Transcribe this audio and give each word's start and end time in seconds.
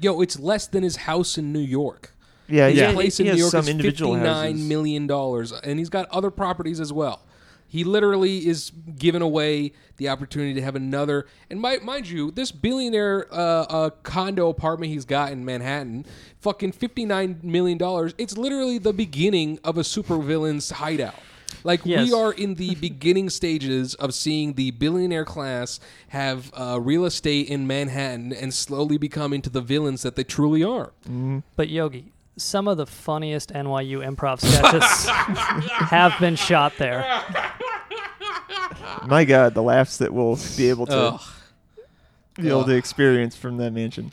Yo, 0.00 0.20
it's 0.20 0.38
less 0.38 0.66
than 0.66 0.82
his 0.82 0.96
house 0.96 1.36
in 1.38 1.52
New 1.52 1.58
York. 1.60 2.12
Yeah, 2.48 2.68
His 2.68 2.78
yeah. 2.78 2.92
place 2.92 3.18
he 3.18 3.26
in 3.28 3.34
New 3.34 3.38
York 3.38 3.54
is 3.54 3.68
fifty-nine 3.68 4.24
houses. 4.24 4.68
million 4.68 5.06
dollars, 5.06 5.52
and 5.52 5.78
he's 5.78 5.88
got 5.90 6.08
other 6.10 6.30
properties 6.30 6.80
as 6.80 6.92
well. 6.92 7.22
He 7.68 7.84
literally 7.84 8.48
is 8.48 8.72
giving 8.98 9.22
away 9.22 9.72
the 9.98 10.08
opportunity 10.08 10.54
to 10.54 10.62
have 10.62 10.74
another. 10.74 11.26
And 11.48 11.62
mi- 11.62 11.78
mind 11.78 12.08
you, 12.08 12.32
this 12.32 12.50
billionaire 12.50 13.32
uh, 13.32 13.36
uh, 13.36 13.90
condo 14.02 14.48
apartment 14.48 14.90
he's 14.92 15.04
got 15.04 15.30
in 15.30 15.44
Manhattan, 15.44 16.04
fucking 16.40 16.72
fifty-nine 16.72 17.38
million 17.44 17.78
dollars. 17.78 18.12
It's 18.18 18.36
literally 18.36 18.78
the 18.78 18.92
beginning 18.92 19.60
of 19.62 19.78
a 19.78 19.82
supervillain's 19.82 20.70
hideout. 20.70 21.14
Like 21.64 21.80
Yes. 21.84 22.06
we 22.06 22.12
are 22.12 22.32
in 22.32 22.54
the 22.54 22.74
beginning 22.80 23.30
stages 23.30 23.94
of 23.94 24.14
seeing 24.14 24.54
the 24.54 24.70
billionaire 24.72 25.24
class 25.24 25.80
have 26.08 26.50
uh, 26.54 26.78
real 26.80 27.04
estate 27.04 27.48
in 27.48 27.66
Manhattan 27.66 28.32
and 28.32 28.52
slowly 28.54 28.98
become 28.98 29.32
into 29.32 29.50
the 29.50 29.60
villains 29.60 30.02
that 30.02 30.16
they 30.16 30.24
truly 30.24 30.62
are. 30.64 30.92
But 31.56 31.68
Yogi, 31.68 32.12
some 32.36 32.68
of 32.68 32.76
the 32.76 32.86
funniest 32.86 33.52
NYU 33.52 33.98
improv 34.06 34.40
sketches 34.40 35.08
have 35.90 36.12
been 36.20 36.36
shot 36.36 36.72
there. 36.78 37.04
My 39.06 39.24
God, 39.24 39.54
the 39.54 39.62
laughs 39.62 39.98
that 39.98 40.12
we'll 40.12 40.38
be 40.56 40.68
able 40.68 40.86
to 40.86 40.96
Ugh. 40.96 41.20
be 42.36 42.48
able 42.48 42.60
Ugh. 42.60 42.66
to 42.66 42.74
experience 42.76 43.36
from 43.36 43.56
that 43.58 43.72
mansion. 43.72 44.12